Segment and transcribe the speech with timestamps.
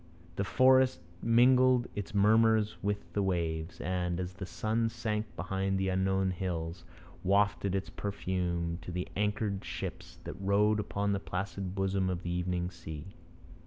[0.35, 5.89] The forest mingled its murmurs with the waves, and, as the sun sank behind the
[5.89, 6.83] unknown hills,
[7.23, 12.31] wafted its perfume to the anchored ships that rode upon the placid bosom of the
[12.31, 13.13] evening sea.